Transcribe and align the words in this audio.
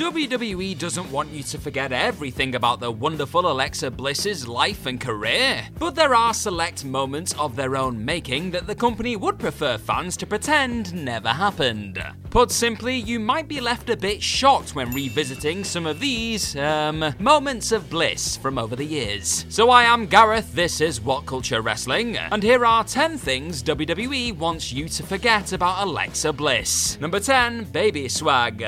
WWE 0.00 0.78
doesn't 0.78 1.12
want 1.12 1.30
you 1.30 1.42
to 1.42 1.58
forget 1.58 1.92
everything 1.92 2.54
about 2.54 2.80
the 2.80 2.90
wonderful 2.90 3.52
Alexa 3.52 3.90
Bliss's 3.90 4.48
life 4.48 4.86
and 4.86 4.98
career, 4.98 5.68
but 5.78 5.94
there 5.94 6.14
are 6.14 6.32
select 6.32 6.86
moments 6.86 7.34
of 7.34 7.54
their 7.54 7.76
own 7.76 8.02
making 8.02 8.50
that 8.52 8.66
the 8.66 8.74
company 8.74 9.14
would 9.14 9.38
prefer 9.38 9.76
fans 9.76 10.16
to 10.16 10.26
pretend 10.26 10.94
never 10.94 11.28
happened. 11.28 12.02
Put 12.30 12.50
simply, 12.50 12.96
you 12.96 13.20
might 13.20 13.46
be 13.46 13.60
left 13.60 13.90
a 13.90 13.96
bit 13.96 14.22
shocked 14.22 14.74
when 14.74 14.90
revisiting 14.92 15.64
some 15.64 15.84
of 15.84 16.00
these, 16.00 16.56
um, 16.56 17.14
moments 17.18 17.70
of 17.70 17.90
bliss 17.90 18.38
from 18.38 18.56
over 18.56 18.76
the 18.76 18.86
years. 18.86 19.44
So 19.50 19.68
I 19.68 19.82
am 19.82 20.06
Gareth, 20.06 20.54
this 20.54 20.80
is 20.80 21.02
What 21.02 21.26
Culture 21.26 21.60
Wrestling, 21.60 22.16
and 22.16 22.42
here 22.42 22.64
are 22.64 22.84
10 22.84 23.18
things 23.18 23.62
WWE 23.62 24.34
wants 24.38 24.72
you 24.72 24.88
to 24.88 25.02
forget 25.02 25.52
about 25.52 25.86
Alexa 25.86 26.32
Bliss. 26.32 26.98
Number 27.02 27.20
10, 27.20 27.64
Baby 27.64 28.08
Swag. 28.08 28.64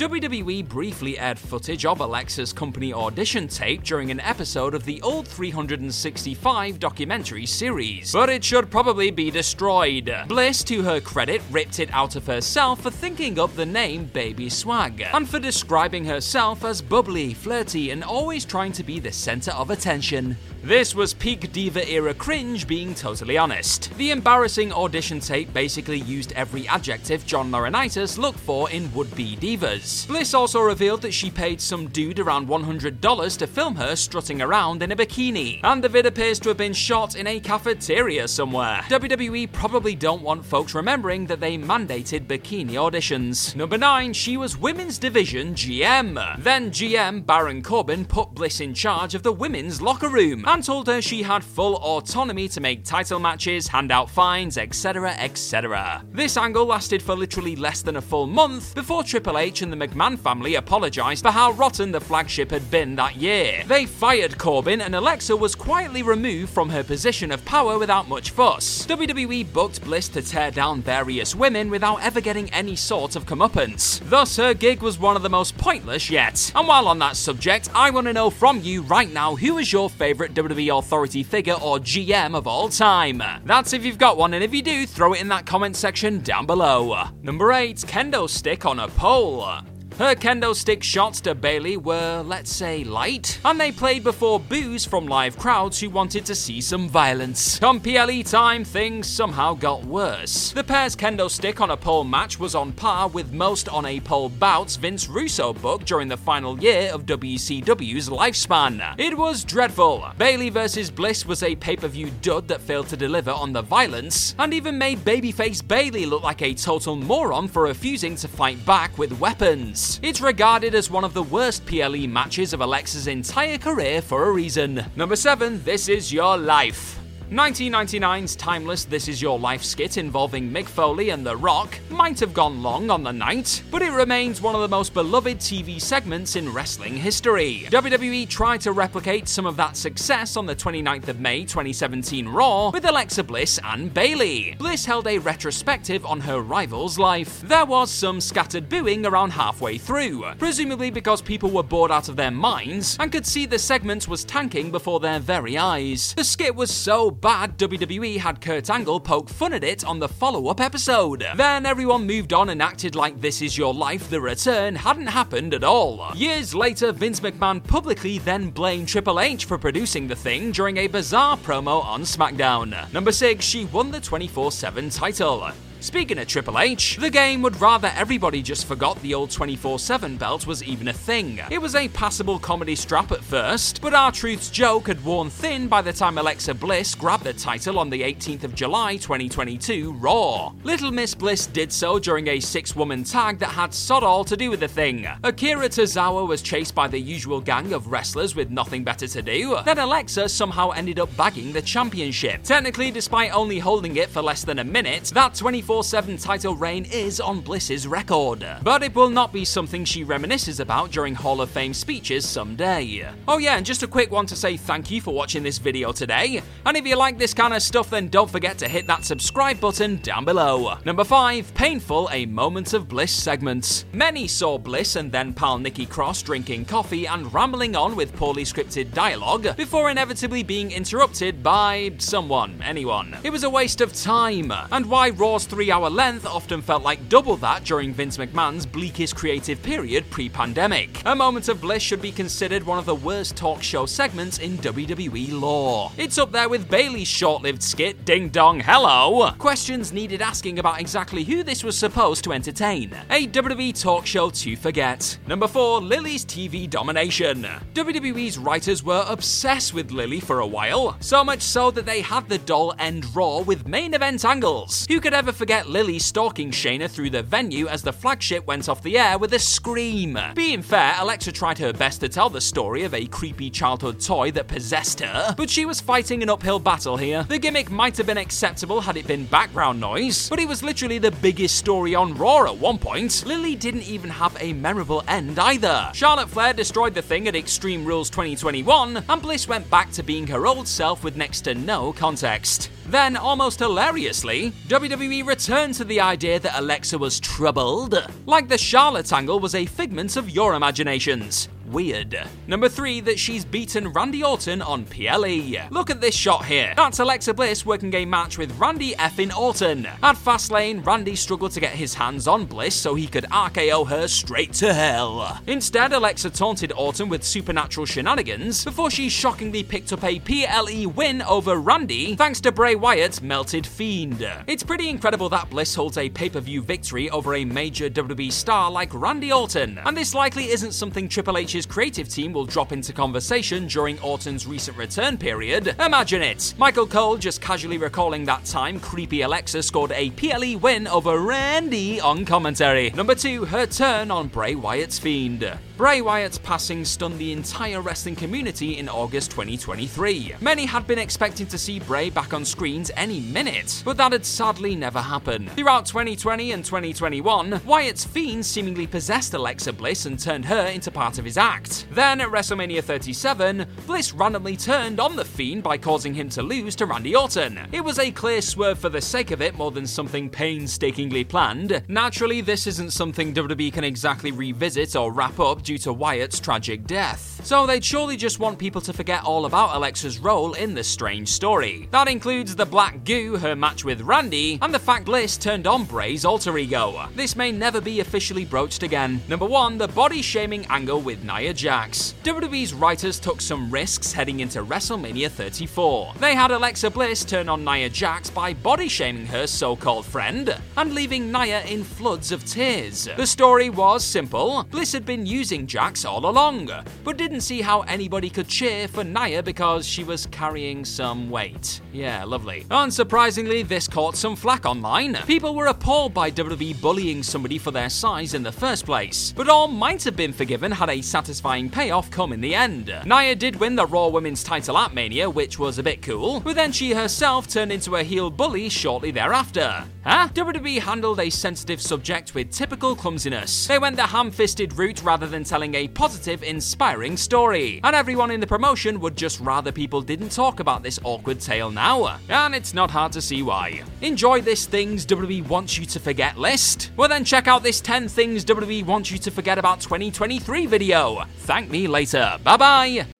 WWE 0.00 0.66
briefly 0.66 1.18
aired 1.18 1.38
footage 1.38 1.84
of 1.84 2.00
Alexa's 2.00 2.54
company 2.54 2.90
audition 2.90 3.46
tape 3.46 3.82
during 3.82 4.10
an 4.10 4.18
episode 4.20 4.74
of 4.74 4.86
the 4.86 4.98
old 5.02 5.28
365 5.28 6.78
documentary 6.78 7.44
series, 7.44 8.10
but 8.10 8.30
it 8.30 8.42
should 8.42 8.70
probably 8.70 9.10
be 9.10 9.30
destroyed. 9.30 10.10
Bliss, 10.26 10.64
to 10.64 10.82
her 10.84 11.02
credit, 11.02 11.42
ripped 11.50 11.80
it 11.80 11.92
out 11.92 12.16
of 12.16 12.26
herself 12.26 12.80
for 12.80 12.90
thinking 12.90 13.38
up 13.38 13.54
the 13.56 13.66
name 13.66 14.06
Baby 14.06 14.48
Swag, 14.48 15.04
and 15.12 15.28
for 15.28 15.38
describing 15.38 16.06
herself 16.06 16.64
as 16.64 16.80
bubbly, 16.80 17.34
flirty, 17.34 17.90
and 17.90 18.02
always 18.02 18.46
trying 18.46 18.72
to 18.72 18.82
be 18.82 19.00
the 19.00 19.12
center 19.12 19.50
of 19.50 19.68
attention. 19.68 20.38
This 20.62 20.94
was 20.94 21.14
peak 21.14 21.52
diva 21.52 21.86
era 21.90 22.12
cringe, 22.14 22.66
being 22.66 22.94
totally 22.94 23.36
honest. 23.36 23.94
The 23.96 24.10
embarrassing 24.10 24.72
audition 24.72 25.20
tape 25.20 25.52
basically 25.54 26.00
used 26.00 26.32
every 26.32 26.68
adjective 26.68 27.26
John 27.26 27.50
Laurinaitis 27.50 28.18
looked 28.18 28.40
for 28.40 28.70
in 28.70 28.92
would 28.94 29.14
be 29.14 29.36
divas. 29.36 29.89
Bliss 30.06 30.34
also 30.34 30.60
revealed 30.60 31.02
that 31.02 31.14
she 31.14 31.30
paid 31.30 31.60
some 31.60 31.88
dude 31.88 32.18
around 32.18 32.48
$100 32.48 33.38
to 33.38 33.46
film 33.46 33.74
her 33.76 33.96
strutting 33.96 34.40
around 34.40 34.82
in 34.82 34.92
a 34.92 34.96
bikini, 34.96 35.60
and 35.62 35.82
the 35.82 35.88
vid 35.88 36.06
appears 36.06 36.38
to 36.40 36.48
have 36.48 36.58
been 36.58 36.72
shot 36.72 37.16
in 37.16 37.26
a 37.26 37.40
cafeteria 37.40 38.26
somewhere. 38.28 38.82
WWE 38.88 39.50
probably 39.52 39.94
don't 39.94 40.22
want 40.22 40.44
folks 40.44 40.74
remembering 40.74 41.26
that 41.26 41.40
they 41.40 41.58
mandated 41.58 42.26
bikini 42.26 42.72
auditions. 42.72 43.54
Number 43.56 43.78
9, 43.78 44.12
she 44.12 44.36
was 44.36 44.56
women's 44.56 44.98
division 44.98 45.54
GM. 45.54 46.42
Then 46.42 46.70
GM 46.70 47.26
Baron 47.26 47.62
Corbin 47.62 48.04
put 48.04 48.34
Bliss 48.34 48.60
in 48.60 48.74
charge 48.74 49.14
of 49.14 49.22
the 49.22 49.32
women's 49.32 49.82
locker 49.82 50.08
room 50.08 50.44
and 50.46 50.64
told 50.64 50.86
her 50.86 51.02
she 51.02 51.22
had 51.22 51.42
full 51.42 51.76
autonomy 51.76 52.48
to 52.48 52.60
make 52.60 52.84
title 52.84 53.18
matches, 53.18 53.68
hand 53.68 53.90
out 53.90 54.10
fines, 54.10 54.58
etc., 54.58 55.10
etc. 55.12 56.04
This 56.10 56.36
angle 56.36 56.66
lasted 56.66 57.02
for 57.02 57.16
literally 57.16 57.56
less 57.56 57.82
than 57.82 57.96
a 57.96 58.02
full 58.02 58.26
month 58.26 58.74
before 58.74 59.02
Triple 59.02 59.38
H 59.38 59.62
and 59.62 59.72
the 59.72 59.76
McMahon 59.80 60.18
family 60.18 60.56
apologized 60.56 61.24
for 61.24 61.30
how 61.30 61.52
rotten 61.52 61.90
the 61.90 62.00
flagship 62.00 62.50
had 62.50 62.70
been 62.70 62.94
that 62.96 63.16
year. 63.16 63.64
They 63.66 63.86
fired 63.86 64.36
Corbin, 64.36 64.82
and 64.82 64.94
Alexa 64.94 65.34
was 65.34 65.54
quietly 65.54 66.02
removed 66.02 66.52
from 66.52 66.68
her 66.68 66.84
position 66.84 67.32
of 67.32 67.44
power 67.44 67.78
without 67.78 68.08
much 68.08 68.30
fuss. 68.30 68.86
WWE 68.86 69.50
booked 69.52 69.82
Bliss 69.82 70.08
to 70.10 70.22
tear 70.22 70.50
down 70.50 70.82
various 70.82 71.34
women 71.34 71.70
without 71.70 72.02
ever 72.02 72.20
getting 72.20 72.52
any 72.52 72.76
sort 72.76 73.16
of 73.16 73.24
comeuppance. 73.24 74.00
Thus, 74.08 74.36
her 74.36 74.52
gig 74.52 74.82
was 74.82 74.98
one 74.98 75.16
of 75.16 75.22
the 75.22 75.30
most 75.30 75.56
pointless 75.56 76.10
yet. 76.10 76.52
And 76.54 76.68
while 76.68 76.86
on 76.86 76.98
that 76.98 77.16
subject, 77.16 77.70
I 77.74 77.90
want 77.90 78.06
to 78.06 78.12
know 78.12 78.28
from 78.28 78.60
you 78.60 78.82
right 78.82 79.10
now 79.10 79.36
who 79.36 79.58
is 79.58 79.72
your 79.72 79.88
favorite 79.88 80.34
WWE 80.34 80.78
authority 80.78 81.22
figure 81.22 81.54
or 81.54 81.78
GM 81.78 82.34
of 82.34 82.46
all 82.46 82.68
time? 82.68 83.22
That's 83.44 83.72
if 83.72 83.84
you've 83.84 83.98
got 83.98 84.18
one, 84.18 84.34
and 84.34 84.44
if 84.44 84.52
you 84.52 84.62
do, 84.62 84.86
throw 84.86 85.14
it 85.14 85.20
in 85.20 85.28
that 85.28 85.46
comment 85.46 85.76
section 85.76 86.20
down 86.20 86.44
below. 86.46 87.08
Number 87.22 87.52
8 87.52 87.76
Kendo 87.78 88.28
Stick 88.28 88.66
on 88.66 88.78
a 88.78 88.88
Pole. 88.88 89.69
Her 90.00 90.14
kendo 90.14 90.56
stick 90.56 90.82
shots 90.82 91.20
to 91.20 91.34
Bayley 91.34 91.76
were, 91.76 92.22
let's 92.22 92.50
say, 92.50 92.84
light, 92.84 93.38
and 93.44 93.60
they 93.60 93.70
played 93.70 94.02
before 94.02 94.40
boos 94.40 94.82
from 94.82 95.06
live 95.06 95.36
crowds 95.36 95.78
who 95.78 95.90
wanted 95.90 96.24
to 96.24 96.34
see 96.34 96.62
some 96.62 96.88
violence. 96.88 97.58
Come 97.58 97.80
PLE 97.80 98.22
time, 98.22 98.64
things 98.64 99.06
somehow 99.06 99.52
got 99.52 99.84
worse. 99.84 100.52
The 100.52 100.64
pair's 100.64 100.96
kendo 100.96 101.28
stick 101.28 101.60
on 101.60 101.72
a 101.72 101.76
pole 101.76 102.04
match 102.04 102.40
was 102.40 102.54
on 102.54 102.72
par 102.72 103.08
with 103.08 103.34
most 103.34 103.68
on 103.68 103.84
a 103.84 104.00
pole 104.00 104.30
bouts 104.30 104.76
Vince 104.76 105.06
Russo 105.06 105.52
booked 105.52 105.84
during 105.84 106.08
the 106.08 106.16
final 106.16 106.58
year 106.58 106.90
of 106.94 107.04
WCW's 107.04 108.08
lifespan. 108.08 108.94
It 108.98 109.18
was 109.18 109.44
dreadful. 109.44 110.06
Bayley 110.16 110.48
vs. 110.48 110.90
Bliss 110.90 111.26
was 111.26 111.42
a 111.42 111.54
pay 111.56 111.76
per 111.76 111.88
view 111.88 112.10
dud 112.22 112.48
that 112.48 112.62
failed 112.62 112.88
to 112.88 112.96
deliver 112.96 113.32
on 113.32 113.52
the 113.52 113.60
violence, 113.60 114.34
and 114.38 114.54
even 114.54 114.78
made 114.78 115.00
babyface 115.00 115.60
Bayley 115.60 116.06
look 116.06 116.22
like 116.22 116.40
a 116.40 116.54
total 116.54 116.96
moron 116.96 117.48
for 117.48 117.64
refusing 117.64 118.16
to 118.16 118.28
fight 118.28 118.64
back 118.64 118.96
with 118.96 119.20
weapons. 119.20 119.89
It's 120.02 120.20
regarded 120.20 120.74
as 120.74 120.90
one 120.90 121.02
of 121.04 121.14
the 121.14 121.22
worst 121.22 121.66
PLE 121.66 122.06
matches 122.06 122.52
of 122.52 122.60
Alexa's 122.60 123.06
entire 123.06 123.58
career 123.58 124.00
for 124.02 124.26
a 124.26 124.30
reason. 124.30 124.84
Number 124.94 125.16
7, 125.16 125.64
This 125.64 125.88
Is 125.88 126.12
Your 126.12 126.36
Life. 126.36 126.99
1999's 127.30 128.34
timeless 128.34 128.84
This 128.84 129.06
Is 129.06 129.22
Your 129.22 129.38
Life 129.38 129.62
skit 129.62 129.98
involving 129.98 130.50
Mick 130.50 130.66
Foley 130.66 131.10
and 131.10 131.24
The 131.24 131.36
Rock 131.36 131.78
might 131.88 132.18
have 132.18 132.34
gone 132.34 132.60
long 132.60 132.90
on 132.90 133.04
the 133.04 133.12
night, 133.12 133.62
but 133.70 133.82
it 133.82 133.92
remains 133.92 134.42
one 134.42 134.56
of 134.56 134.62
the 134.62 134.68
most 134.68 134.92
beloved 134.92 135.38
TV 135.38 135.80
segments 135.80 136.34
in 136.34 136.52
wrestling 136.52 136.96
history. 136.96 137.66
WWE 137.68 138.28
tried 138.28 138.60
to 138.62 138.72
replicate 138.72 139.28
some 139.28 139.46
of 139.46 139.56
that 139.58 139.76
success 139.76 140.36
on 140.36 140.44
the 140.44 140.56
29th 140.56 141.06
of 141.06 141.20
May 141.20 141.42
2017 141.42 142.28
Raw 142.28 142.70
with 142.70 142.84
Alexa 142.84 143.22
Bliss 143.22 143.60
and 143.62 143.94
Bayley. 143.94 144.56
Bliss 144.58 144.84
held 144.84 145.06
a 145.06 145.18
retrospective 145.18 146.04
on 146.04 146.18
her 146.18 146.40
rival's 146.40 146.98
life. 146.98 147.42
There 147.42 147.64
was 147.64 147.92
some 147.92 148.20
scattered 148.20 148.68
booing 148.68 149.06
around 149.06 149.30
halfway 149.30 149.78
through, 149.78 150.24
presumably 150.38 150.90
because 150.90 151.22
people 151.22 151.50
were 151.50 151.62
bored 151.62 151.92
out 151.92 152.08
of 152.08 152.16
their 152.16 152.32
minds 152.32 152.96
and 152.98 153.12
could 153.12 153.24
see 153.24 153.46
the 153.46 153.60
segment 153.60 154.08
was 154.08 154.24
tanking 154.24 154.72
before 154.72 154.98
their 154.98 155.20
very 155.20 155.56
eyes. 155.56 156.12
The 156.14 156.24
skit 156.24 156.56
was 156.56 156.72
so 156.72 157.12
bad, 157.20 157.58
WWE 157.58 158.18
had 158.18 158.40
Kurt 158.40 158.70
Angle 158.70 159.00
poke 159.00 159.28
fun 159.28 159.52
at 159.52 159.64
it 159.64 159.84
on 159.84 159.98
the 159.98 160.08
follow 160.08 160.48
up 160.48 160.60
episode. 160.60 161.24
Then 161.36 161.66
everyone 161.66 162.06
moved 162.06 162.32
on 162.32 162.48
and 162.48 162.62
acted 162.62 162.94
like 162.94 163.20
This 163.20 163.42
Is 163.42 163.58
Your 163.58 163.74
Life 163.74 164.08
The 164.08 164.20
Return 164.20 164.74
hadn't 164.74 165.08
happened 165.08 165.54
at 165.54 165.64
all. 165.64 166.10
Years 166.14 166.54
later, 166.54 166.92
Vince 166.92 167.20
McMahon 167.20 167.62
publicly 167.62 168.18
then 168.18 168.50
blamed 168.50 168.88
Triple 168.88 169.20
H 169.20 169.44
for 169.44 169.58
producing 169.58 170.08
the 170.08 170.16
thing 170.16 170.52
during 170.52 170.78
a 170.78 170.86
bizarre 170.86 171.36
promo 171.36 171.84
on 171.84 172.02
SmackDown. 172.02 172.92
Number 172.92 173.12
6, 173.12 173.44
she 173.44 173.66
won 173.66 173.90
the 173.90 174.00
24 174.00 174.52
7 174.52 174.90
title. 174.90 175.50
Speaking 175.80 176.18
of 176.18 176.28
Triple 176.28 176.58
H, 176.58 176.98
the 177.00 177.08
game 177.08 177.40
would 177.40 177.58
rather 177.58 177.90
everybody 177.96 178.42
just 178.42 178.66
forgot 178.66 179.00
the 179.00 179.14
old 179.14 179.30
24 179.30 179.78
7 179.78 180.18
belt 180.18 180.46
was 180.46 180.62
even 180.62 180.88
a 180.88 180.92
thing. 180.92 181.40
It 181.50 181.60
was 181.60 181.74
a 181.74 181.88
passable 181.88 182.38
comedy 182.38 182.76
strap 182.76 183.10
at 183.12 183.24
first, 183.24 183.80
but 183.80 183.94
R-Truth's 183.94 184.50
joke 184.50 184.88
had 184.88 185.02
worn 185.02 185.30
thin 185.30 185.68
by 185.68 185.80
the 185.80 185.94
time 185.94 186.18
Alexa 186.18 186.52
Bliss 186.52 186.94
grabbed 186.94 187.24
the 187.24 187.32
title 187.32 187.78
on 187.78 187.88
the 187.88 188.02
18th 188.02 188.44
of 188.44 188.54
July 188.54 188.96
2022 188.98 189.94
Raw. 189.94 190.52
Little 190.64 190.90
Miss 190.90 191.14
Bliss 191.14 191.46
did 191.46 191.72
so 191.72 191.98
during 191.98 192.28
a 192.28 192.40
six 192.40 192.76
woman 192.76 193.02
tag 193.02 193.38
that 193.38 193.48
had 193.48 193.72
sod 193.72 194.04
all 194.04 194.24
to 194.24 194.36
do 194.36 194.50
with 194.50 194.60
the 194.60 194.68
thing. 194.68 195.08
Akira 195.24 195.70
Tozawa 195.70 196.28
was 196.28 196.42
chased 196.42 196.74
by 196.74 196.88
the 196.88 197.00
usual 197.00 197.40
gang 197.40 197.72
of 197.72 197.86
wrestlers 197.86 198.36
with 198.36 198.50
nothing 198.50 198.84
better 198.84 199.08
to 199.08 199.22
do. 199.22 199.56
Then 199.64 199.78
Alexa 199.78 200.28
somehow 200.28 200.72
ended 200.72 200.98
up 200.98 201.16
bagging 201.16 201.54
the 201.54 201.62
championship. 201.62 202.42
Technically, 202.42 202.90
despite 202.90 203.34
only 203.34 203.58
holding 203.58 203.96
it 203.96 204.10
for 204.10 204.20
less 204.20 204.44
than 204.44 204.58
a 204.58 204.64
minute, 204.64 205.04
that 205.14 205.34
24 205.34 205.69
7 205.78 206.16
title 206.16 206.56
reign 206.56 206.84
is 206.84 207.20
on 207.20 207.40
Bliss's 207.40 207.86
record. 207.86 208.44
But 208.64 208.82
it 208.82 208.92
will 208.92 209.08
not 209.08 209.32
be 209.32 209.44
something 209.44 209.84
she 209.84 210.04
reminisces 210.04 210.58
about 210.58 210.90
during 210.90 211.14
Hall 211.14 211.40
of 211.40 211.48
Fame 211.48 211.72
speeches 211.72 212.28
someday. 212.28 213.08
Oh, 213.28 213.38
yeah, 213.38 213.56
and 213.56 213.64
just 213.64 213.84
a 213.84 213.86
quick 213.86 214.10
one 214.10 214.26
to 214.26 214.34
say 214.34 214.56
thank 214.56 214.90
you 214.90 215.00
for 215.00 215.14
watching 215.14 215.44
this 215.44 215.58
video 215.58 215.92
today. 215.92 216.42
And 216.66 216.76
if 216.76 216.84
you 216.84 216.96
like 216.96 217.18
this 217.18 217.32
kind 217.32 217.54
of 217.54 217.62
stuff, 217.62 217.88
then 217.88 218.08
don't 218.08 218.28
forget 218.28 218.58
to 218.58 218.68
hit 218.68 218.88
that 218.88 219.04
subscribe 219.04 219.60
button 219.60 219.98
down 219.98 220.24
below. 220.24 220.76
Number 220.84 221.04
5 221.04 221.54
Painful 221.54 222.08
A 222.10 222.26
Moment 222.26 222.74
of 222.74 222.88
Bliss 222.88 223.12
segments. 223.12 223.84
Many 223.92 224.26
saw 224.26 224.58
Bliss 224.58 224.96
and 224.96 225.12
then 225.12 225.32
pal 225.32 225.56
Nikki 225.58 225.86
Cross 225.86 226.22
drinking 226.22 226.64
coffee 226.64 227.06
and 227.06 227.32
rambling 227.32 227.76
on 227.76 227.94
with 227.94 228.16
poorly 228.16 228.44
scripted 228.44 228.92
dialogue 228.92 229.56
before 229.56 229.88
inevitably 229.88 230.42
being 230.42 230.72
interrupted 230.72 231.44
by 231.44 231.92
someone, 231.98 232.60
anyone. 232.64 233.16
It 233.22 233.30
was 233.30 233.44
a 233.44 233.50
waste 233.50 233.80
of 233.80 233.94
time, 233.94 234.52
and 234.72 234.86
why 234.86 235.10
Raw's 235.10 235.46
three 235.60 235.70
hour 235.70 235.90
length 235.90 236.24
often 236.24 236.62
felt 236.62 236.82
like 236.82 237.06
double 237.10 237.36
that 237.36 237.62
during 237.64 237.92
Vince 237.92 238.16
McMahon's 238.16 238.64
bleakest 238.64 239.14
creative 239.14 239.62
period 239.62 240.08
pre 240.08 240.26
pandemic. 240.26 241.02
A 241.04 241.14
Moment 241.14 241.50
of 241.50 241.60
Bliss 241.60 241.82
should 241.82 242.00
be 242.00 242.10
considered 242.10 242.64
one 242.64 242.78
of 242.78 242.86
the 242.86 242.94
worst 242.94 243.36
talk 243.36 243.62
show 243.62 243.84
segments 243.84 244.38
in 244.38 244.56
WWE 244.56 245.38
lore. 245.38 245.92
It's 245.98 246.16
up 246.16 246.32
there 246.32 246.48
with 246.48 246.70
Bayley's 246.70 247.08
short 247.08 247.42
lived 247.42 247.62
skit, 247.62 248.06
Ding 248.06 248.30
Dong 248.30 248.60
Hello. 248.60 249.32
Questions 249.32 249.92
needed 249.92 250.22
asking 250.22 250.58
about 250.58 250.80
exactly 250.80 251.24
who 251.24 251.42
this 251.42 251.62
was 251.62 251.76
supposed 251.76 252.24
to 252.24 252.32
entertain. 252.32 252.96
A 253.10 253.26
WWE 253.26 253.78
talk 253.78 254.06
show 254.06 254.30
to 254.30 254.56
forget. 254.56 255.18
Number 255.26 255.46
4 255.46 255.82
Lilly's 255.82 256.24
TV 256.24 256.70
domination. 256.70 257.46
WWE's 257.74 258.38
writers 258.38 258.82
were 258.82 259.04
obsessed 259.06 259.74
with 259.74 259.90
Lilly 259.90 260.20
for 260.20 260.40
a 260.40 260.46
while, 260.46 260.96
so 261.00 261.22
much 261.22 261.42
so 261.42 261.70
that 261.70 261.84
they 261.84 262.00
had 262.00 262.30
the 262.30 262.38
doll 262.38 262.74
end 262.78 263.04
Raw 263.14 263.40
with 263.40 263.68
main 263.68 263.92
event 263.92 264.24
angles. 264.24 264.86
Who 264.88 265.00
could 265.00 265.12
ever 265.12 265.32
forget 265.32 265.49
Lilly 265.50 265.98
stalking 265.98 266.52
Shayna 266.52 266.88
through 266.88 267.10
the 267.10 267.24
venue 267.24 267.66
as 267.66 267.82
the 267.82 267.92
flagship 267.92 268.46
went 268.46 268.68
off 268.68 268.84
the 268.84 268.96
air 268.96 269.18
with 269.18 269.34
a 269.34 269.38
scream? 269.40 270.16
Being 270.36 270.62
fair, 270.62 270.94
Alexa 270.96 271.32
tried 271.32 271.58
her 271.58 271.72
best 271.72 271.98
to 272.02 272.08
tell 272.08 272.30
the 272.30 272.40
story 272.40 272.84
of 272.84 272.94
a 272.94 273.06
creepy 273.06 273.50
childhood 273.50 274.00
toy 274.00 274.30
that 274.30 274.46
possessed 274.46 275.00
her, 275.00 275.34
but 275.36 275.50
she 275.50 275.66
was 275.66 275.80
fighting 275.80 276.22
an 276.22 276.30
uphill 276.30 276.60
battle 276.60 276.96
here. 276.96 277.24
The 277.24 277.40
gimmick 277.40 277.68
might 277.68 277.96
have 277.96 278.06
been 278.06 278.16
acceptable 278.16 278.80
had 278.80 278.96
it 278.96 279.08
been 279.08 279.24
background 279.26 279.80
noise, 279.80 280.28
but 280.28 280.38
it 280.38 280.46
was 280.46 280.62
literally 280.62 280.98
the 280.98 281.10
biggest 281.10 281.56
story 281.56 281.96
on 281.96 282.14
Raw 282.14 282.44
at 282.44 282.56
one 282.56 282.78
point. 282.78 283.24
Lilly 283.26 283.56
didn't 283.56 283.88
even 283.88 284.08
have 284.08 284.36
a 284.38 284.52
memorable 284.52 285.02
end 285.08 285.36
either. 285.36 285.90
Charlotte 285.94 286.30
Flair 286.30 286.52
destroyed 286.52 286.94
the 286.94 287.02
thing 287.02 287.26
at 287.26 287.34
Extreme 287.34 287.84
Rules 287.84 288.08
2021, 288.08 289.02
and 289.08 289.20
Bliss 289.20 289.48
went 289.48 289.68
back 289.68 289.90
to 289.90 290.04
being 290.04 290.28
her 290.28 290.46
old 290.46 290.68
self 290.68 291.02
with 291.02 291.16
next 291.16 291.40
to 291.40 291.56
no 291.56 291.92
context. 291.92 292.70
Then, 292.86 293.16
almost 293.16 293.60
hilariously, 293.60 294.52
WWE 294.68 295.26
returned 295.26 295.39
to 295.72 295.84
the 295.84 296.00
idea 296.00 296.38
that 296.38 296.58
Alexa 296.58 296.98
was 296.98 297.18
troubled, 297.18 297.96
like 298.26 298.48
the 298.48 298.58
Charlotte 298.58 299.10
angle 299.10 299.40
was 299.40 299.54
a 299.54 299.64
figment 299.64 300.16
of 300.16 300.28
your 300.28 300.54
imaginations 300.54 301.48
weird. 301.70 302.28
Number 302.46 302.68
3, 302.68 303.00
that 303.00 303.18
she's 303.18 303.44
beaten 303.44 303.88
Randy 303.88 304.22
Orton 304.22 304.62
on 304.62 304.84
PLE. 304.84 305.68
Look 305.70 305.90
at 305.90 306.00
this 306.00 306.14
shot 306.14 306.44
here. 306.44 306.74
That's 306.76 306.98
Alexa 306.98 307.34
Bliss 307.34 307.64
working 307.64 307.94
a 307.94 308.04
match 308.04 308.38
with 308.38 308.58
Randy 308.58 308.94
effing 308.94 309.36
Orton. 309.36 309.86
At 310.02 310.16
Fastlane, 310.16 310.84
Randy 310.84 311.16
struggled 311.16 311.52
to 311.52 311.60
get 311.60 311.72
his 311.72 311.94
hands 311.94 312.26
on 312.26 312.46
Bliss 312.46 312.74
so 312.74 312.94
he 312.94 313.06
could 313.06 313.24
RKO 313.24 313.88
her 313.88 314.08
straight 314.08 314.52
to 314.54 314.74
hell. 314.74 315.40
Instead, 315.46 315.92
Alexa 315.92 316.30
taunted 316.30 316.72
Orton 316.76 317.08
with 317.08 317.24
supernatural 317.24 317.86
shenanigans 317.86 318.64
before 318.64 318.90
she 318.90 319.08
shockingly 319.08 319.62
picked 319.62 319.92
up 319.92 320.04
a 320.04 320.18
PLE 320.20 320.88
win 320.88 321.22
over 321.22 321.56
Randy 321.56 322.16
thanks 322.16 322.40
to 322.40 322.52
Bray 322.52 322.74
Wyatt's 322.74 323.22
melted 323.22 323.66
fiend. 323.66 324.26
It's 324.46 324.62
pretty 324.62 324.88
incredible 324.88 325.28
that 325.28 325.50
Bliss 325.50 325.74
holds 325.74 325.98
a 325.98 326.08
pay-per-view 326.08 326.62
victory 326.62 327.10
over 327.10 327.34
a 327.34 327.44
major 327.44 327.88
WWE 327.88 328.32
star 328.32 328.70
like 328.70 328.92
Randy 328.92 329.32
Orton, 329.32 329.78
and 329.78 329.96
this 329.96 330.14
likely 330.14 330.50
isn't 330.50 330.72
something 330.72 331.08
Triple 331.08 331.36
H's 331.60 331.66
creative 331.66 332.08
team 332.08 332.32
will 332.32 332.46
drop 332.46 332.72
into 332.72 332.90
conversation 332.90 333.66
during 333.66 333.98
Orton's 333.98 334.46
recent 334.46 334.78
return 334.78 335.18
period. 335.18 335.76
Imagine 335.78 336.22
it! 336.22 336.54
Michael 336.56 336.86
Cole 336.86 337.18
just 337.18 337.42
casually 337.42 337.76
recalling 337.76 338.24
that 338.24 338.46
time 338.46 338.80
creepy 338.80 339.20
Alexa 339.20 339.62
scored 339.62 339.92
a 339.92 340.08
PLE 340.10 340.56
win 340.56 340.86
over 340.86 341.18
Randy 341.18 342.00
on 342.00 342.24
commentary. 342.24 342.88
Number 342.90 343.14
2, 343.14 343.44
her 343.44 343.66
turn 343.66 344.10
on 344.10 344.28
Bray 344.28 344.54
Wyatt's 344.54 344.98
Fiend. 344.98 345.58
Bray 345.80 346.02
Wyatt's 346.02 346.36
passing 346.36 346.84
stunned 346.84 347.18
the 347.18 347.32
entire 347.32 347.80
wrestling 347.80 348.14
community 348.14 348.76
in 348.76 348.86
August 348.86 349.30
2023. 349.30 350.34
Many 350.38 350.66
had 350.66 350.86
been 350.86 350.98
expecting 350.98 351.46
to 351.46 351.56
see 351.56 351.80
Bray 351.80 352.10
back 352.10 352.34
on 352.34 352.44
screens 352.44 352.90
any 352.98 353.20
minute, 353.20 353.82
but 353.82 353.96
that 353.96 354.12
had 354.12 354.26
sadly 354.26 354.76
never 354.76 355.00
happened. 355.00 355.50
Throughout 355.52 355.86
2020 355.86 356.52
and 356.52 356.62
2021, 356.62 357.62
Wyatt's 357.64 358.04
Fiend 358.04 358.44
seemingly 358.44 358.86
possessed 358.86 359.32
Alexa 359.32 359.72
Bliss 359.72 360.04
and 360.04 360.18
turned 360.18 360.44
her 360.44 360.66
into 360.66 360.90
part 360.90 361.18
of 361.18 361.24
his 361.24 361.38
act. 361.38 361.86
Then 361.92 362.20
at 362.20 362.28
WrestleMania 362.28 362.84
37, 362.84 363.66
Bliss 363.86 364.12
randomly 364.12 364.58
turned 364.58 365.00
on 365.00 365.16
the 365.16 365.24
Fiend 365.24 365.62
by 365.62 365.78
causing 365.78 366.12
him 366.12 366.28
to 366.28 366.42
lose 366.42 366.76
to 366.76 366.84
Randy 366.84 367.16
Orton. 367.16 367.58
It 367.72 367.80
was 367.82 367.98
a 367.98 368.10
clear 368.10 368.42
swerve 368.42 368.78
for 368.78 368.90
the 368.90 369.00
sake 369.00 369.30
of 369.30 369.40
it 369.40 369.56
more 369.56 369.70
than 369.70 369.86
something 369.86 370.28
painstakingly 370.28 371.24
planned. 371.24 371.82
Naturally, 371.88 372.42
this 372.42 372.66
isn't 372.66 372.92
something 372.92 373.32
WWE 373.32 373.72
can 373.72 373.84
exactly 373.84 374.30
revisit 374.30 374.94
or 374.94 375.10
wrap 375.10 375.40
up 375.40 375.62
due 375.70 375.78
to 375.78 375.92
Wyatt's 375.92 376.40
tragic 376.40 376.84
death. 376.84 377.40
So 377.44 377.64
they'd 377.64 377.84
surely 377.84 378.16
just 378.16 378.40
want 378.40 378.58
people 378.58 378.80
to 378.80 378.92
forget 378.92 379.22
all 379.22 379.46
about 379.46 379.76
Alexa's 379.76 380.18
role 380.18 380.54
in 380.54 380.74
this 380.74 380.88
strange 380.88 381.28
story. 381.28 381.86
That 381.92 382.08
includes 382.08 382.56
the 382.56 382.66
black 382.66 383.04
goo, 383.04 383.36
her 383.36 383.54
match 383.54 383.84
with 383.84 384.00
Randy, 384.00 384.58
and 384.60 384.74
the 384.74 384.80
fact 384.80 385.04
Bliss 385.04 385.36
turned 385.36 385.68
on 385.68 385.84
Bray's 385.84 386.24
alter 386.24 386.58
ego. 386.58 387.08
This 387.14 387.36
may 387.36 387.52
never 387.52 387.80
be 387.80 388.00
officially 388.00 388.44
broached 388.44 388.82
again. 388.82 389.22
Number 389.28 389.46
1, 389.46 389.78
the 389.78 389.86
body 389.86 390.22
shaming 390.22 390.66
angle 390.66 391.00
with 391.00 391.22
Nia 391.22 391.54
Jax. 391.54 392.14
WWE's 392.24 392.74
writers 392.74 393.20
took 393.20 393.40
some 393.40 393.70
risks 393.70 394.12
heading 394.12 394.40
into 394.40 394.64
WrestleMania 394.64 395.30
34. 395.30 396.14
They 396.18 396.34
had 396.34 396.50
Alexa 396.50 396.90
Bliss 396.90 397.24
turn 397.24 397.48
on 397.48 397.64
Nia 397.64 397.90
Jax 397.90 398.28
by 398.28 398.54
body 398.54 398.88
shaming 398.88 399.26
her 399.26 399.46
so 399.46 399.76
called 399.76 400.04
friend 400.04 400.52
and 400.76 400.94
leaving 400.94 401.30
Nia 401.30 401.62
in 401.62 401.84
floods 401.84 402.32
of 402.32 402.44
tears. 402.44 403.08
The 403.16 403.26
story 403.26 403.70
was 403.70 404.04
simple 404.04 404.64
Bliss 404.64 404.92
had 404.92 405.06
been 405.06 405.26
using 405.26 405.59
Jax 405.66 406.04
all 406.04 406.26
along, 406.26 406.70
but 407.04 407.16
didn't 407.16 407.42
see 407.42 407.60
how 407.60 407.80
anybody 407.82 408.30
could 408.30 408.48
cheer 408.48 408.88
for 408.88 409.04
Nia 409.04 409.42
because 409.42 409.86
she 409.86 410.04
was 410.04 410.26
carrying 410.26 410.84
some 410.84 411.30
weight. 411.30 411.80
Yeah, 411.92 412.24
lovely. 412.24 412.64
Unsurprisingly, 412.70 413.66
this 413.66 413.88
caught 413.88 414.16
some 414.16 414.36
flack 414.36 414.66
online. 414.66 415.14
People 415.26 415.54
were 415.54 415.66
appalled 415.66 416.14
by 416.14 416.30
WWE 416.30 416.80
bullying 416.80 417.22
somebody 417.22 417.58
for 417.58 417.70
their 417.70 417.90
size 417.90 418.34
in 418.34 418.42
the 418.42 418.52
first 418.52 418.84
place, 418.86 419.32
but 419.36 419.48
all 419.48 419.68
might 419.68 420.02
have 420.04 420.16
been 420.16 420.32
forgiven 420.32 420.70
had 420.72 420.90
a 420.90 421.00
satisfying 421.00 421.68
payoff 421.70 422.10
come 422.10 422.32
in 422.32 422.40
the 422.40 422.54
end. 422.54 422.94
Nia 423.04 423.34
did 423.34 423.56
win 423.56 423.76
the 423.76 423.86
Raw 423.86 424.08
Women's 424.08 424.44
title 424.44 424.78
at 424.78 424.94
Mania, 424.94 425.28
which 425.28 425.58
was 425.58 425.78
a 425.78 425.82
bit 425.82 426.02
cool, 426.02 426.40
but 426.40 426.56
then 426.56 426.72
she 426.72 426.92
herself 426.92 427.48
turned 427.48 427.72
into 427.72 427.96
a 427.96 428.02
heel 428.02 428.30
bully 428.30 428.68
shortly 428.68 429.10
thereafter. 429.10 429.84
Huh? 430.04 430.28
WWE 430.32 430.80
handled 430.80 431.20
a 431.20 431.28
sensitive 431.30 431.80
subject 431.80 432.34
with 432.34 432.50
typical 432.50 432.96
clumsiness. 432.96 433.66
They 433.66 433.78
went 433.78 433.96
the 433.96 434.06
ham 434.06 434.30
fisted 434.30 434.72
route 434.78 435.02
rather 435.02 435.26
than 435.26 435.39
telling 435.44 435.74
a 435.74 435.88
positive, 435.88 436.42
inspiring 436.42 437.16
story. 437.16 437.80
And 437.84 437.94
everyone 437.94 438.30
in 438.30 438.40
the 438.40 438.46
promotion 438.46 439.00
would 439.00 439.16
just 439.16 439.40
rather 439.40 439.72
people 439.72 440.02
didn't 440.02 440.30
talk 440.30 440.60
about 440.60 440.82
this 440.82 440.98
awkward 441.04 441.40
tale 441.40 441.70
now. 441.70 442.18
And 442.28 442.54
it's 442.54 442.74
not 442.74 442.90
hard 442.90 443.12
to 443.12 443.22
see 443.22 443.42
why. 443.42 443.82
Enjoy 444.00 444.40
this 444.40 444.66
things 444.66 445.06
WWE 445.06 445.48
wants 445.48 445.78
you 445.78 445.86
to 445.86 446.00
forget 446.00 446.36
list? 446.38 446.90
Well, 446.96 447.08
then 447.08 447.24
check 447.24 447.46
out 447.46 447.62
this 447.62 447.80
10 447.80 448.08
things 448.08 448.44
WWE 448.44 448.84
wants 448.86 449.10
you 449.10 449.18
to 449.18 449.30
forget 449.30 449.58
about 449.58 449.80
2023 449.80 450.66
video. 450.66 451.24
Thank 451.38 451.70
me 451.70 451.86
later. 451.86 452.38
Bye 452.42 452.56
bye. 452.56 453.19